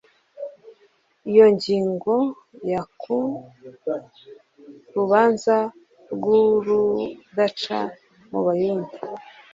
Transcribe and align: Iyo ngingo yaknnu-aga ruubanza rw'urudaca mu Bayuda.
Iyo 1.29 1.45
ngingo 1.55 2.15
yaknnu-aga 2.71 3.95
ruubanza 4.91 5.57
rw'urudaca 6.13 7.79
mu 8.29 8.39
Bayuda. 8.45 8.97